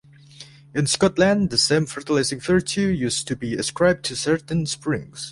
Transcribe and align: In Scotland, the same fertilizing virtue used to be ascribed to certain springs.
In 0.73 0.87
Scotland, 0.87 1.51
the 1.51 1.59
same 1.59 1.85
fertilizing 1.85 2.39
virtue 2.39 2.87
used 2.87 3.27
to 3.27 3.35
be 3.35 3.53
ascribed 3.53 4.03
to 4.05 4.15
certain 4.15 4.65
springs. 4.65 5.29